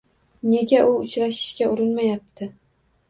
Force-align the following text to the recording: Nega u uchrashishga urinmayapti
Nega 0.51 0.79
u 0.89 0.91
uchrashishga 1.01 1.63
urinmayapti 1.75 2.43